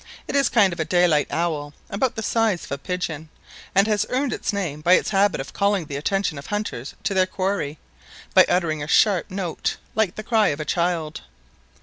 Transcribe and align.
It 0.27 0.35
is 0.35 0.47
a 0.47 0.51
kind 0.51 0.73
of 0.73 0.89
daylight 0.89 1.27
owl, 1.29 1.75
about 1.91 2.15
the 2.15 2.23
size 2.23 2.63
of 2.63 2.71
a 2.71 2.79
pigeon, 2.79 3.29
and 3.75 3.85
has 3.85 4.03
earned 4.09 4.33
its 4.33 4.51
name 4.51 4.81
by 4.81 4.93
its 4.93 5.11
habit 5.11 5.39
of 5.39 5.53
calling 5.53 5.85
the 5.85 5.95
attention 5.95 6.39
of 6.39 6.47
hunters 6.47 6.95
to 7.03 7.13
their 7.13 7.27
quarry, 7.27 7.77
by 8.33 8.45
uttering 8.49 8.81
a 8.81 8.87
sharp 8.87 9.29
note 9.29 9.77
like 9.93 10.15
the 10.15 10.23
cry 10.23 10.47
of 10.47 10.59
a 10.59 10.65
child. 10.65 11.21